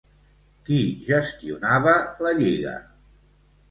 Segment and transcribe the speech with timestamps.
[0.69, 0.79] Qui
[1.11, 1.97] gestionava
[2.27, 2.77] la Lliga?